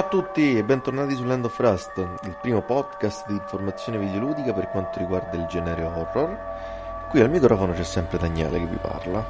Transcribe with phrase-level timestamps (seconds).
[0.00, 4.54] Ciao a tutti e bentornati su Land of Rust, il primo podcast di informazione videoludica
[4.54, 6.38] per quanto riguarda il genere horror.
[7.10, 9.22] Qui al microfono c'è sempre Daniele che vi parla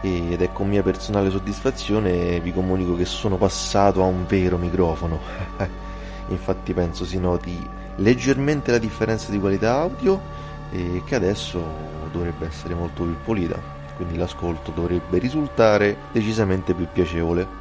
[0.00, 5.18] ed è con mia personale soddisfazione vi comunico che sono passato a un vero microfono.
[6.28, 10.20] Infatti penso si noti leggermente la differenza di qualità audio
[10.70, 11.60] e che adesso
[12.12, 13.60] dovrebbe essere molto più pulita,
[13.96, 17.58] quindi l'ascolto dovrebbe risultare decisamente più piacevole.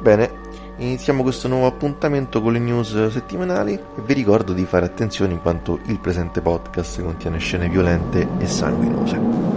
[0.00, 0.30] Bene,
[0.78, 5.40] iniziamo questo nuovo appuntamento con le news settimanali e vi ricordo di fare attenzione in
[5.40, 9.56] quanto il presente podcast contiene scene violente e sanguinose.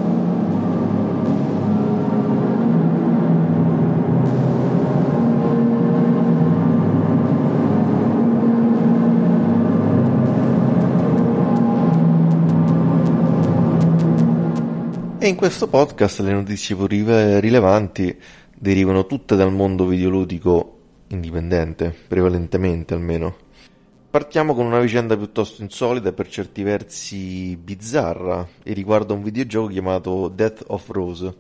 [15.19, 18.19] E in questo podcast le notizie più rilevanti
[18.57, 20.80] derivano tutte dal mondo videoludico
[21.13, 23.35] indipendente, prevalentemente almeno.
[24.09, 29.67] Partiamo con una vicenda piuttosto insolita e per certi versi bizzarra e riguarda un videogioco
[29.67, 31.33] chiamato Death of Rose.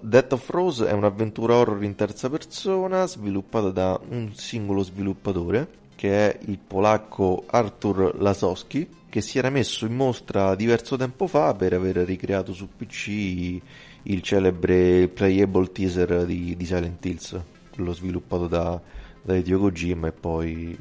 [0.00, 6.30] Death of Rose è un'avventura horror in terza persona sviluppata da un singolo sviluppatore che
[6.30, 11.72] è il polacco Artur Lasowski che si era messo in mostra diverso tempo fa per
[11.72, 13.60] aver ricreato su PC
[14.02, 17.40] il celebre playable teaser di, di Silent Hills,
[17.74, 18.80] quello sviluppato da,
[19.22, 20.78] da Hideo Kojima e poi,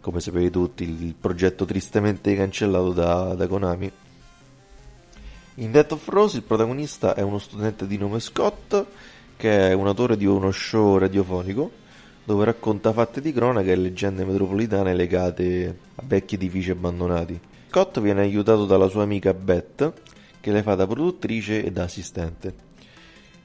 [0.00, 3.90] come sapete tutti, il progetto tristemente cancellato da, da Konami.
[5.56, 8.84] In Death of Rose il protagonista è uno studente di nome Scott,
[9.36, 11.70] che è un autore di uno show radiofonico,
[12.24, 17.38] dove racconta fatti di cronaca e leggende metropolitane legate a vecchi edifici abbandonati.
[17.68, 19.92] Scott viene aiutato dalla sua amica Beth,
[20.40, 22.54] che le fa da produttrice e da assistente.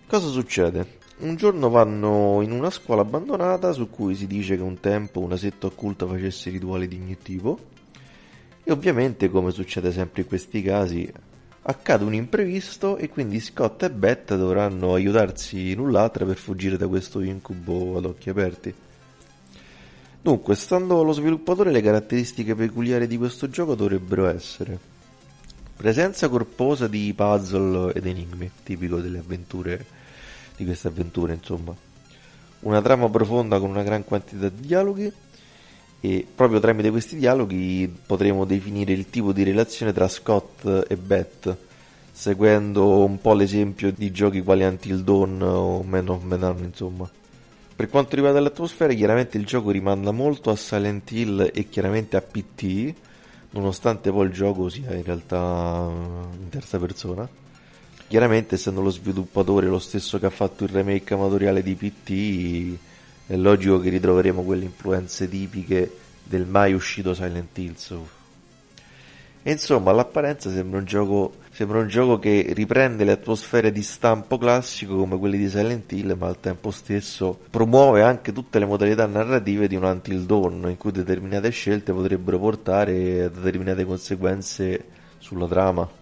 [0.07, 0.99] Cosa succede?
[1.21, 5.37] Un giorno vanno in una scuola abbandonata su cui si dice che un tempo una
[5.37, 7.59] setta occulta facesse rituali di ogni tipo
[8.63, 11.07] e ovviamente, come succede sempre in questi casi,
[11.61, 17.21] accade un imprevisto e quindi Scott e Beth dovranno aiutarsi l'un per fuggire da questo
[17.21, 18.73] incubo ad occhi aperti.
[20.23, 24.89] Dunque, stando allo sviluppatore, le caratteristiche peculiari di questo gioco dovrebbero essere
[25.75, 30.00] presenza corposa di puzzle ed enigmi, tipico delle avventure,
[30.63, 31.75] di queste avventure, insomma.
[32.61, 35.11] Una trama profonda con una gran quantità di dialoghi
[35.99, 41.55] e proprio tramite questi dialoghi potremo definire il tipo di relazione tra Scott e Beth,
[42.11, 47.09] seguendo un po' l'esempio di giochi quali Until Dawn o Man of Medan, insomma.
[47.75, 52.21] Per quanto riguarda l'atmosfera, chiaramente il gioco rimanda molto a Silent Hill e chiaramente a
[52.21, 52.93] PT,
[53.51, 57.27] nonostante poi il gioco sia in realtà in terza persona.
[58.11, 62.77] Chiaramente, essendo lo sviluppatore lo stesso che ha fatto il remake amatoriale di PT,
[63.27, 65.89] è logico che ritroveremo quelle influenze tipiche
[66.21, 67.95] del mai uscito Silent Hills.
[69.43, 74.37] E insomma, all'apparenza sembra un, gioco, sembra un gioco che riprende le atmosfere di stampo
[74.37, 79.05] classico come quelle di Silent Hill, ma al tempo stesso promuove anche tutte le modalità
[79.05, 84.83] narrative di un Until Dawn, in cui determinate scelte potrebbero portare a determinate conseguenze
[85.17, 86.00] sulla trama.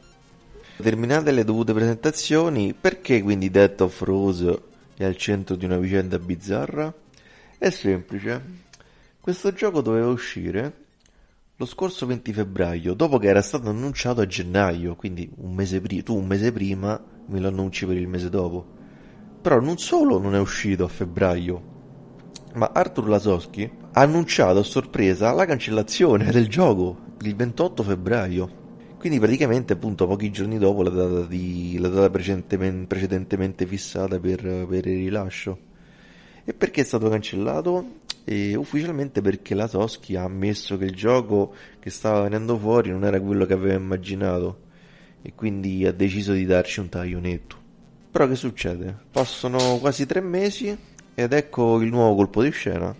[0.81, 4.61] Terminate le dovute presentazioni, perché quindi Death of Rose
[4.95, 6.93] è al centro di una vicenda bizzarra?
[7.57, 8.41] È semplice.
[9.19, 10.85] Questo gioco doveva uscire
[11.57, 16.01] lo scorso 20 febbraio, dopo che era stato annunciato a gennaio, quindi un mese prima,
[16.01, 18.65] tu un mese prima me lo annunci per il mese dopo.
[19.41, 21.61] Però non solo non è uscito a febbraio,
[22.53, 28.58] ma Arthur Lasowski ha annunciato a sorpresa la cancellazione del gioco il 28 febbraio.
[28.99, 34.85] Quindi praticamente appunto pochi giorni dopo la data, di, la data precedentemente fissata per, per
[34.87, 35.57] il rilascio.
[36.43, 37.99] E perché è stato cancellato?
[38.25, 43.05] E ufficialmente perché la Toschi ha ammesso che il gioco che stava venendo fuori non
[43.05, 44.63] era quello che aveva immaginato
[45.21, 47.55] e quindi ha deciso di darci un taglio netto.
[48.11, 48.93] Però che succede?
[49.11, 50.77] Passano quasi tre mesi
[51.15, 52.93] ed ecco il nuovo colpo di scena,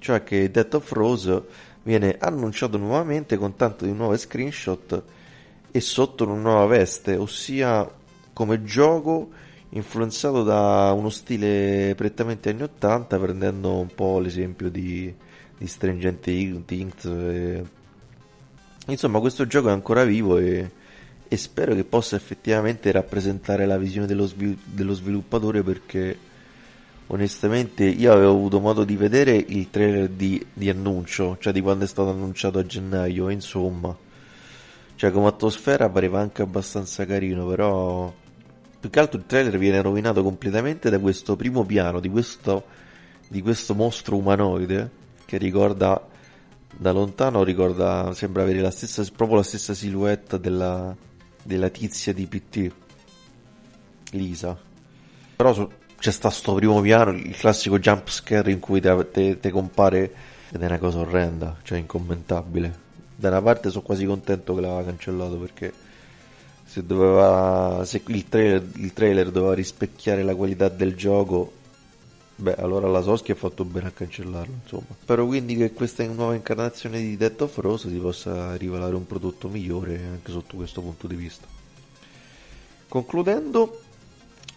[0.00, 1.42] cioè che Death of Rose
[1.82, 5.02] viene annunciato nuovamente con tanto di nuove screenshot
[5.76, 7.86] e sotto una nuova veste, ossia
[8.32, 9.28] come gioco
[9.70, 15.12] influenzato da uno stile prettamente anni 80 prendendo un po' l'esempio di,
[15.58, 17.62] di Stringente Things e...
[18.86, 20.70] insomma questo gioco è ancora vivo e,
[21.28, 26.16] e, spero che possa effettivamente rappresentare la visione dello, svil- dello sviluppatore perché
[27.08, 31.84] onestamente io avevo avuto modo di vedere il trailer di, di annuncio cioè di quando
[31.84, 34.04] è stato annunciato a gennaio insomma
[34.96, 38.12] cioè come atmosfera pareva anche abbastanza carino però
[38.78, 42.64] più che altro il trailer viene rovinato completamente da questo primo piano di questo,
[43.28, 44.90] di questo mostro umanoide
[45.24, 46.00] che ricorda
[46.78, 50.94] da lontano ricorda sembra avere la stessa proprio la stessa silhouette della,
[51.42, 52.72] della tizia di PT
[54.10, 54.56] Lisa.
[55.36, 59.40] Però so, c'è sta sto primo piano il classico jump scare in cui te, te,
[59.40, 60.14] te compare
[60.50, 62.84] ed è una cosa orrenda cioè incommentabile
[63.16, 65.72] da una parte sono quasi contento che l'aveva cancellato perché
[66.64, 71.52] se, doveva, se il, trailer, il trailer doveva rispecchiare la qualità del gioco
[72.38, 74.94] Beh, allora la Soschi ha fatto bene a cancellarlo, insomma.
[75.00, 79.48] Spero quindi che questa nuova incarnazione di Death of Rose si possa rivelare un prodotto
[79.48, 81.46] migliore anche sotto questo punto di vista.
[82.88, 83.80] Concludendo,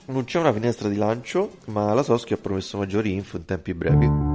[0.07, 3.73] non c'è una finestra di lancio, ma la Soschi ha promesso maggiori info in tempi
[3.73, 4.28] brevi.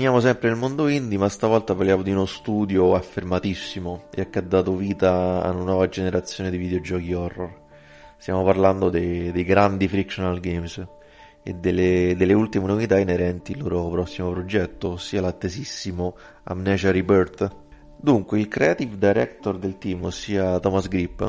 [0.00, 4.42] Rimaniamo sempre nel mondo indie, ma stavolta parliamo di uno studio affermatissimo e che ha
[4.42, 7.66] dato vita a una nuova generazione di videogiochi horror.
[8.16, 10.82] Stiamo parlando dei, dei grandi frictional games
[11.42, 17.56] e delle, delle, ultime novità inerenti al loro prossimo progetto, ossia l'attesissimo Amnesia Rebirth.
[17.98, 21.20] Dunque, il creative director del team, ossia Thomas Grip,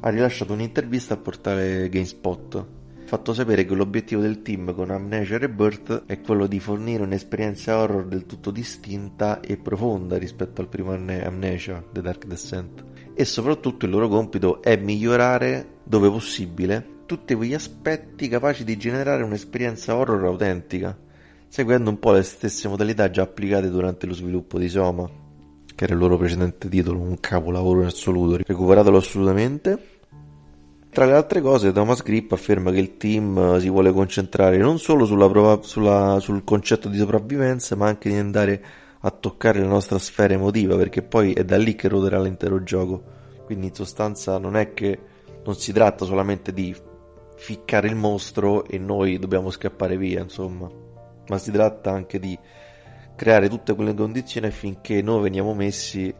[0.00, 2.66] ha rilasciato un'intervista al portale GameSpot
[3.08, 8.04] fatto sapere che l'obiettivo del team con Amnesia Rebirth è quello di fornire un'esperienza horror
[8.04, 12.84] del tutto distinta e profonda rispetto al primo Amnesia, The Dark Descent.
[13.14, 19.22] E soprattutto il loro compito è migliorare, dove possibile, tutti quegli aspetti capaci di generare
[19.22, 20.94] un'esperienza horror autentica,
[21.48, 25.08] seguendo un po' le stesse modalità già applicate durante lo sviluppo di Soma,
[25.74, 28.36] che era il loro precedente titolo, un capolavoro in assoluto.
[28.36, 29.96] Recuperatelo assolutamente
[30.90, 34.78] tra le altre cose, Thomas Grip afferma che il team eh, si vuole concentrare non
[34.78, 38.62] solo sulla prova, sulla, sul concetto di sopravvivenza, ma anche di andare
[39.00, 43.16] a toccare la nostra sfera emotiva, perché poi è da lì che roderà l'intero gioco.
[43.44, 44.98] Quindi in sostanza non è che
[45.44, 46.74] non si tratta solamente di
[47.36, 50.68] ficcare il mostro e noi dobbiamo scappare via, insomma,
[51.28, 52.36] ma si tratta anche di
[53.14, 56.12] creare tutte quelle condizioni affinché noi veniamo messi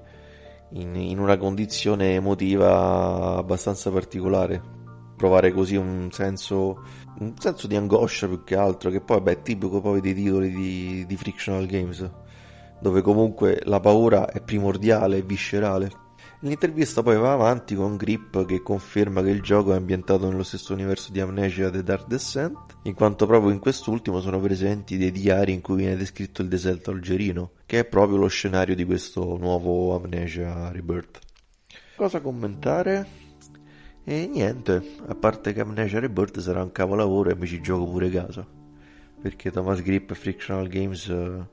[0.71, 4.77] in, in una condizione emotiva abbastanza particolare.
[5.17, 6.83] Provare così un senso,
[7.19, 10.51] un senso di angoscia più che altro, che poi beh, è tipico poi dei titoli
[10.51, 12.09] di, di frictional games,
[12.81, 15.91] dove comunque la paura è primordiale e viscerale.
[16.43, 20.73] L'intervista poi va avanti con Grip che conferma che il gioco è ambientato nello stesso
[20.73, 25.53] universo di Amnesia The Dark Descent, in quanto proprio in quest'ultimo sono presenti dei diari
[25.53, 29.97] in cui viene descritto il deserto algerino, che è proprio lo scenario di questo nuovo
[29.97, 31.19] Amnesia Rebirth.
[31.97, 33.07] Cosa commentare?
[34.05, 38.11] E niente, a parte che Amnesia Rebirth sarà un capolavoro e mi ci gioco pure
[38.11, 38.47] casa.
[39.21, 41.45] Perché Thomas Grip e Frictional Games eh,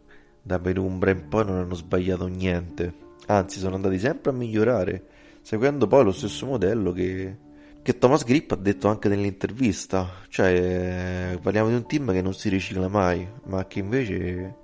[0.44, 5.05] da Penumbra in poi non hanno sbagliato niente anzi sono andati sempre a migliorare,
[5.41, 7.38] seguendo poi lo stesso modello che,
[7.82, 12.50] che Thomas Grip ha detto anche nell'intervista, cioè parliamo di un team che non si
[12.50, 14.55] ricicla mai, ma che invece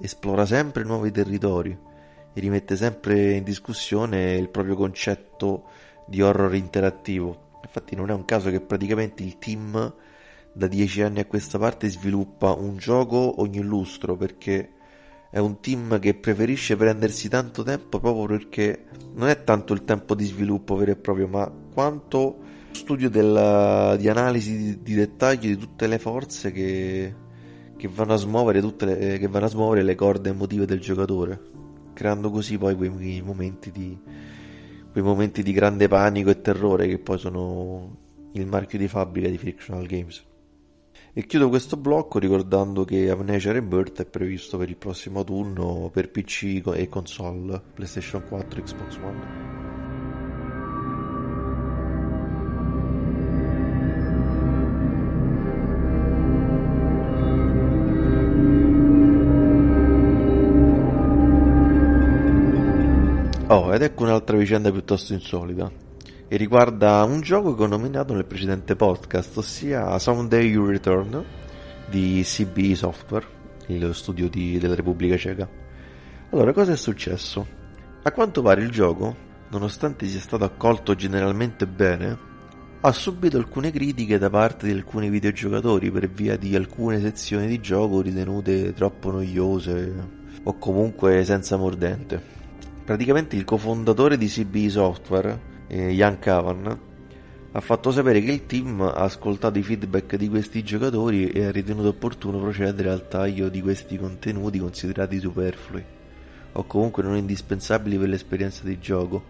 [0.00, 1.76] esplora sempre nuovi territori
[2.32, 5.64] e rimette sempre in discussione il proprio concetto
[6.06, 7.48] di horror interattivo.
[7.62, 9.94] Infatti non è un caso che praticamente il team
[10.52, 14.72] da dieci anni a questa parte sviluppa un gioco ogni lustro perché
[15.30, 20.16] è un team che preferisce prendersi tanto tempo proprio perché non è tanto il tempo
[20.16, 22.38] di sviluppo vero e proprio, ma quanto
[22.72, 27.14] studio della, di analisi di, di, dettaglio di tutte le forze che,
[27.76, 31.40] che, vanno a smuovere tutte le, che vanno a smuovere le corde emotive del giocatore,
[31.92, 33.96] creando così poi quei momenti di,
[34.90, 37.98] quei momenti di grande panico e terrore che poi sono
[38.32, 40.26] il marchio di fabbrica di Fictional Games.
[41.12, 46.08] E chiudo questo blocco ricordando che Amnesia Rebirth è previsto per il prossimo autunno per
[46.08, 49.48] PC e console, PlayStation 4, Xbox One.
[63.48, 65.89] Oh, ed ecco un'altra vicenda piuttosto insolita
[66.32, 71.24] e riguarda un gioco che ho nominato nel precedente podcast, ossia Someday You Return
[71.88, 73.26] di CB Software,
[73.66, 75.48] il studio di, della Repubblica Ceca.
[76.30, 77.44] Allora, cosa è successo?
[78.04, 79.12] A quanto pare il gioco,
[79.48, 82.16] nonostante sia stato accolto generalmente bene,
[82.80, 87.58] ha subito alcune critiche da parte di alcuni videogiocatori per via di alcune sezioni di
[87.60, 89.94] gioco ritenute troppo noiose
[90.44, 92.22] o comunque senza mordente.
[92.84, 96.78] Praticamente il cofondatore di CB Software eh, Ian Cavan,
[97.52, 101.50] ha fatto sapere che il team ha ascoltato i feedback di questi giocatori e ha
[101.50, 105.84] ritenuto opportuno procedere al taglio di questi contenuti considerati superflui
[106.52, 109.22] o comunque non indispensabili per l'esperienza di gioco,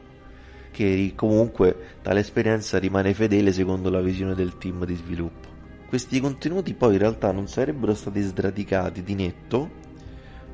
[0.70, 5.48] che comunque tale esperienza rimane fedele secondo la visione del team di sviluppo.
[5.86, 9.88] Questi contenuti poi in realtà non sarebbero stati sradicati di netto,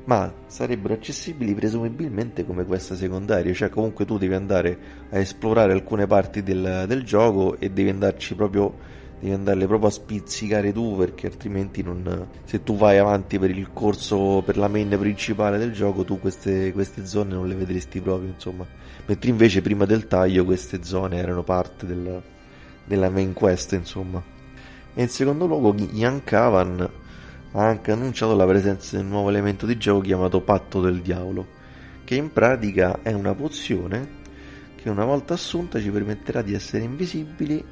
[0.07, 4.77] ma sarebbero accessibili presumibilmente come questa secondaria, cioè comunque tu devi andare
[5.09, 9.91] a esplorare alcune parti del, del gioco e devi andarci proprio devi andarle proprio a
[9.91, 14.89] spizzicare tu perché altrimenti non, se tu vai avanti per il corso per la main
[14.89, 18.65] principale del gioco tu queste, queste zone non le vedresti proprio insomma.
[19.05, 22.21] Mentre invece prima del taglio queste zone erano parte del,
[22.85, 24.23] della main quest insomma.
[24.93, 26.87] E in secondo luogo Ian Cavan
[27.57, 31.47] ha anche annunciato la presenza di un nuovo elemento di gioco chiamato Patto del Diavolo,
[32.03, 34.25] che in pratica è una pozione
[34.75, 37.63] che una volta assunta ci permetterà di essere invisibili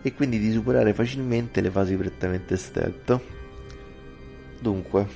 [0.00, 3.20] e quindi di superare facilmente le fasi prettamente stealth.
[4.60, 5.06] Dunque,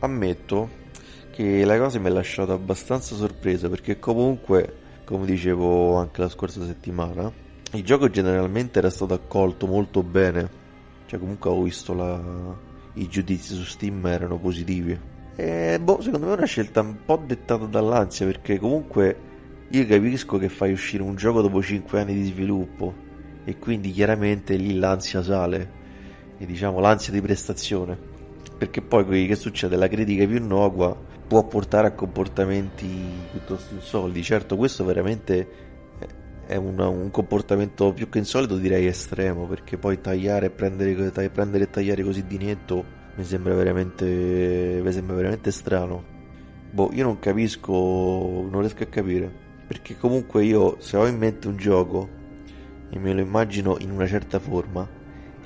[0.00, 0.68] ammetto
[1.30, 6.66] che la cosa mi ha lasciato abbastanza sorpresa perché comunque, come dicevo anche la scorsa
[6.66, 7.32] settimana,
[7.72, 10.58] il gioco generalmente era stato accolto molto bene.
[11.06, 14.98] Cioè comunque ho visto la, i giudizi su Steam erano positivi.
[15.36, 19.16] E boh, secondo me è una scelta un po' dettata dall'ansia perché comunque
[19.68, 22.92] io capisco che fai uscire un gioco dopo 5 anni di sviluppo
[23.44, 25.78] e quindi chiaramente lì l'ansia sale
[26.36, 28.10] e diciamo l'ansia di prestazione
[28.60, 29.76] perché poi che succede?
[29.76, 30.94] La critica più innocua
[31.26, 32.86] può portare a comportamenti
[33.30, 34.22] piuttosto insoliti.
[34.22, 35.69] Certo, questo veramente
[36.50, 41.64] è una, un comportamento più che insolito, direi estremo, perché poi tagliare e prendere, prendere
[41.64, 46.02] e tagliare così di netto mi sembra veramente, mi sembra veramente strano.
[46.72, 47.72] Boh, io non capisco,
[48.50, 49.32] non riesco a capire,
[49.64, 52.08] perché comunque io se ho in mente un gioco
[52.90, 54.88] e me lo immagino in una certa forma,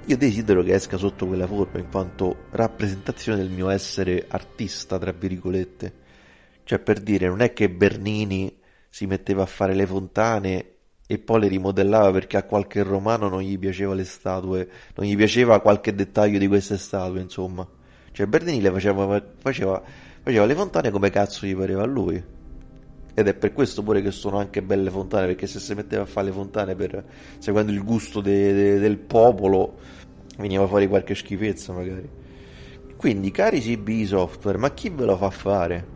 [0.06, 5.12] io desidero che esca sotto quella forma in quanto rappresentazione del mio essere artista, tra
[5.12, 5.92] virgolette.
[6.64, 8.56] Cioè per dire, non è che Bernini
[8.88, 10.73] si metteva a fare le fontane
[11.06, 15.16] e poi le rimodellava perché a qualche romano non gli piaceva le statue, non gli
[15.16, 17.66] piaceva qualche dettaglio di queste statue, insomma.
[18.10, 19.82] Cioè Bernini le faceva, faceva,
[20.22, 22.22] faceva le fontane come cazzo gli pareva a lui.
[23.16, 26.06] Ed è per questo pure che sono anche belle fontane, perché se si metteva a
[26.06, 27.04] fare le fontane per,
[27.38, 29.74] seguendo il gusto de, de, del popolo,
[30.38, 32.08] veniva fuori qualche schifezza magari.
[32.96, 35.86] Quindi, cari CB Software, ma chi ve lo fa fare?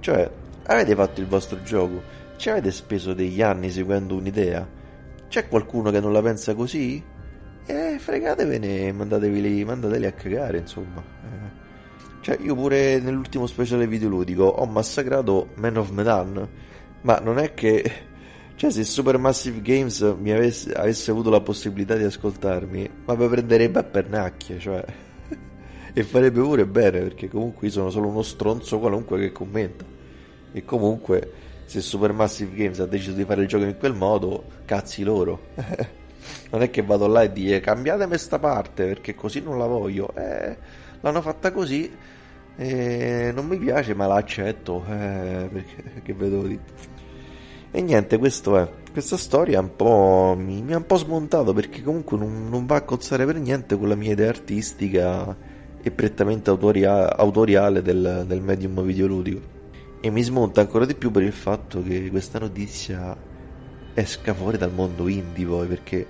[0.00, 0.30] Cioè,
[0.64, 2.02] avete fatto il vostro gioco,
[2.36, 4.66] ci avete speso degli anni seguendo un'idea?
[5.28, 7.02] C'è qualcuno che non la pensa così?
[7.66, 11.02] Eh, fregatevene mandatevi mandateli a cagare, insomma.
[11.02, 11.64] Eh.
[12.20, 16.48] Cioè, io pure nell'ultimo speciale videoludico ho massacrato Man of Medan,
[17.02, 17.92] ma non è che...
[18.56, 23.78] Cioè, se Supermassive Games mi avesse, avesse avuto la possibilità di ascoltarmi, ma mi prenderebbe
[23.78, 24.84] a pernacchie, cioè...
[25.92, 29.84] e farebbe pure bene, perché comunque io sono solo uno stronzo qualunque che commenta.
[30.52, 31.32] E comunque
[31.66, 35.48] se Supermassive Games ha deciso di fare il gioco in quel modo, cazzi loro.
[36.50, 40.14] non è che vado là e dire cambiatemi sta parte perché così non la voglio.
[40.14, 40.56] Eh,
[41.00, 41.90] l'hanno fatta così,
[42.56, 46.58] eh, non mi piace ma la accetto, eh, perché che vedo di...
[47.72, 48.68] E niente, questo è.
[48.92, 52.76] Questa storia un po' mi, mi ha un po' smontato perché comunque non, non, va
[52.76, 55.36] a cozzare per niente con la mia idea artistica
[55.82, 59.55] e prettamente autoria- autoriale del, del medium videoludico.
[60.06, 63.16] E mi smonta ancora di più per il fatto che questa notizia
[63.92, 66.06] esca fuori dal mondo indie poi, perché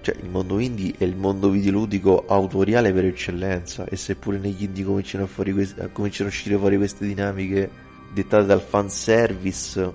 [0.00, 4.82] cioè, il mondo indie è il mondo videoludico autoriale per eccellenza e seppure negli indie
[4.82, 7.70] cominciano a, questi, cominciano a uscire fuori queste dinamiche
[8.12, 9.92] dettate dal fanservice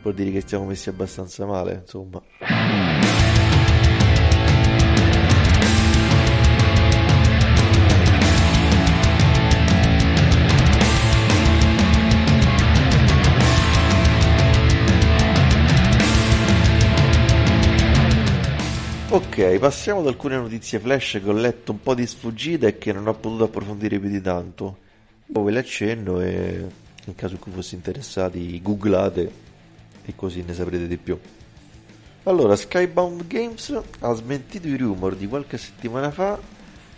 [0.00, 2.22] vuol dire che stiamo messi abbastanza male insomma
[19.40, 23.06] Passiamo ad alcune notizie flash che ho letto un po' di sfuggita e che non
[23.06, 24.76] ho potuto approfondire più di tanto.
[25.32, 26.66] Poi ve le accenno e
[27.06, 29.32] in caso in cui foste interessati googlate
[30.04, 31.18] e così ne saprete di più.
[32.24, 36.38] Allora, Skybound Games ha smentito i rumor di qualche settimana fa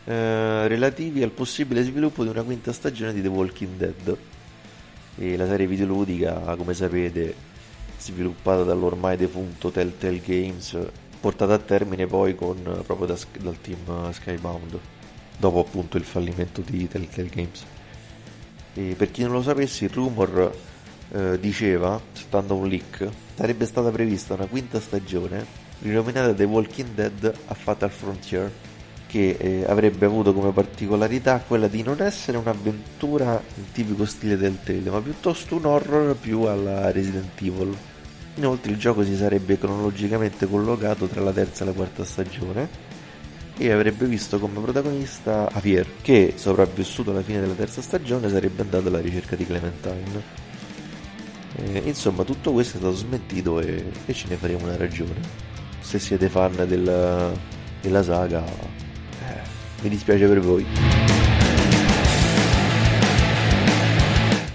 [0.05, 4.16] eh, relativi al possibile sviluppo di una quinta stagione di The Walking Dead.
[5.16, 7.35] E la serie videoludica, come sapete,
[7.98, 10.78] sviluppata dall'ormai defunto Telltale Games
[11.23, 14.79] portata a termine poi con, proprio da, dal team Skybound,
[15.39, 17.65] dopo appunto il fallimento di Telltale Games.
[18.75, 20.53] E per chi non lo sapesse, il rumor
[21.13, 25.47] eh, diceva, citando un leak, sarebbe stata prevista una quinta stagione
[25.83, 28.51] rinominata The Walking Dead a Fatal Frontier,
[29.07, 34.59] che eh, avrebbe avuto come particolarità quella di non essere un'avventura in tipico stile del
[34.65, 37.77] tele, ma piuttosto un horror più alla Resident Evil.
[38.37, 42.90] Inoltre il gioco si sarebbe cronologicamente collocato tra la terza e la quarta stagione
[43.59, 48.88] e avrebbe visto come protagonista Javier, che sopravvissuto alla fine della terza stagione sarebbe andato
[48.88, 50.40] alla ricerca di Clementine.
[51.57, 55.21] Eh, insomma, tutto questo è stato smentito e, e, ce ne faremo una ragione.
[55.81, 57.31] Se siete fan della,
[57.83, 59.40] della saga, eh,
[59.83, 61.12] mi dispiace per voi.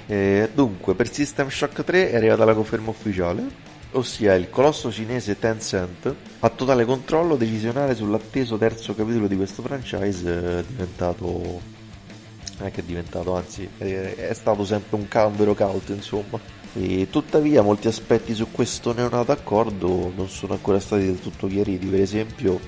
[0.08, 5.40] Eh, dunque, per System Shock 3 è arrivata la conferma ufficiale ossia il colosso cinese
[5.40, 11.26] Tencent, ha totale controllo decisionale sull'atteso terzo capitolo di questo franchise, è diventato...
[11.26, 16.40] non è che è diventato, anzi è stato sempre un cambero cult insomma.
[16.74, 21.88] E tuttavia molti aspetti su questo neonato accordo non sono ancora stati del tutto chiariti,
[21.88, 22.60] per esempio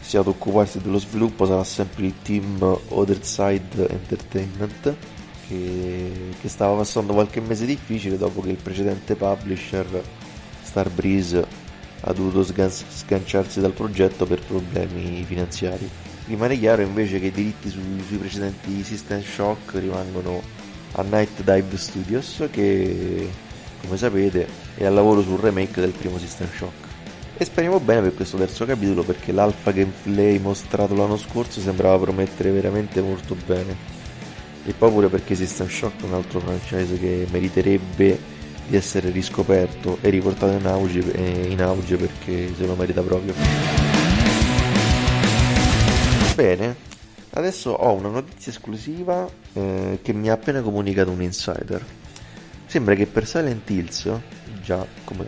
[0.00, 4.96] se ad occuparsi dello sviluppo sarà sempre il team Other Side Entertainment
[5.48, 10.02] che, che stava passando qualche mese difficile dopo che il precedente publisher
[10.62, 11.46] Starbreeze
[12.00, 15.88] ha dovuto sganciarsi dal progetto per problemi finanziari.
[16.26, 20.42] Rimane chiaro invece che i diritti su, sui precedenti System Shock rimangono
[20.92, 23.28] a Night Dive Studios che
[23.82, 26.86] come sapete è al lavoro sul remake del primo System Shock.
[27.36, 32.50] E speriamo bene per questo terzo capitolo perché l'alfa gameplay mostrato l'anno scorso sembrava promettere
[32.50, 33.97] veramente molto bene.
[34.68, 38.20] E poi pure perché System Shock è un altro franchise che meriterebbe
[38.66, 40.98] di essere riscoperto e riportato in auge,
[41.48, 43.32] in auge perché se lo merita proprio.
[46.34, 46.76] Bene,
[47.30, 51.82] adesso ho una notizia esclusiva eh, che mi ha appena comunicato un insider.
[52.66, 54.10] Sembra che per Silent Hills,
[54.62, 55.24] già come,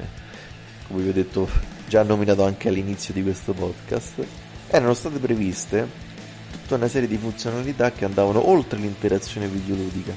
[0.87, 1.49] come vi ho detto,
[1.89, 4.23] già nominato anche all'inizio di questo podcast,
[4.69, 6.10] erano state previste
[6.51, 10.13] tutta una serie di funzionalità che andavano oltre l'interazione videoludica.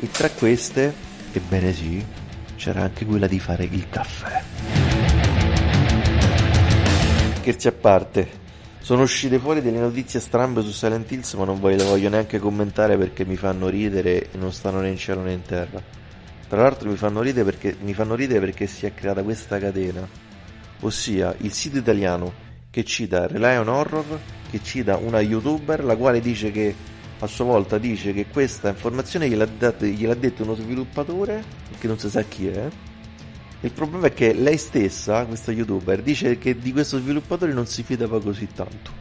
[0.00, 0.92] E tra queste,
[1.32, 2.04] ebbene sì,
[2.56, 4.42] c'era anche quella di fare il caffè.
[7.36, 8.42] Scherzi a parte,
[8.80, 12.98] sono uscite fuori delle notizie strambe su Silent Hills, ma non le voglio neanche commentare
[12.98, 15.82] perché mi fanno ridere e non stanno né in cielo né in terra.
[16.48, 20.06] Tra l'altro mi fanno ridere perché, mi fanno ridere perché si è creata questa catena,
[20.80, 22.32] ossia il sito italiano
[22.70, 24.20] che cita Rely on Horror,
[24.54, 26.72] che cita una youtuber la quale dice che
[27.18, 31.42] a sua volta dice che questa informazione gliel'ha, data, gliel'ha detto uno sviluppatore
[31.76, 32.68] che non si sa chi è.
[33.62, 37.82] Il problema è che lei stessa, questa youtuber, dice che di questo sviluppatore non si
[37.82, 38.92] fida così tanto.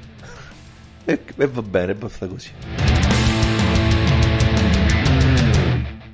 [1.06, 2.50] e, e va bene, basta così.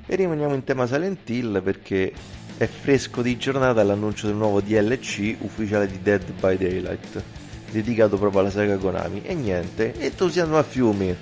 [0.04, 2.12] E rimaniamo in tema Silent Hill perché
[2.58, 7.39] è fresco di giornata l'annuncio del nuovo DLC ufficiale di Dead by Daylight,
[7.70, 9.22] dedicato proprio alla saga Konami.
[9.22, 11.14] E niente, entusiasmo a fiumi.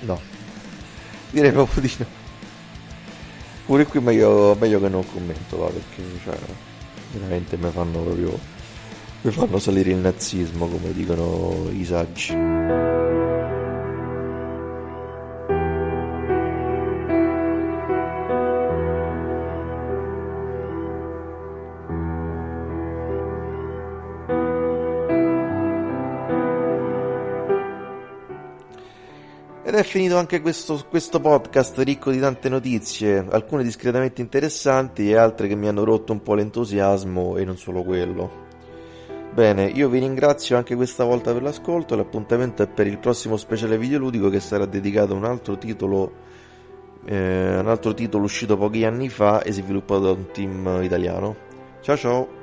[0.00, 0.20] No,
[1.30, 2.06] direi proprio di no.
[3.66, 6.36] Pure qui meglio, meglio che non commento, va, perché cioè,
[7.12, 8.38] veramente mi fanno proprio.
[9.22, 12.32] mi fanno salire il nazismo, come dicono i saggi.
[29.66, 35.16] Ed è finito anche questo, questo, podcast ricco di tante notizie, alcune discretamente interessanti e
[35.16, 38.44] altre che mi hanno rotto un po' l'entusiasmo e non solo quello.
[39.32, 43.76] Bene, io vi ringrazio anche questa volta per l'ascolto, l'appuntamento è per il prossimo speciale
[43.76, 46.12] videoludico che sarà dedicato a un altro titolo,
[47.04, 51.34] eh, un altro titolo uscito pochi anni fa e sviluppato da un team italiano.
[51.80, 52.35] Ciao ciao!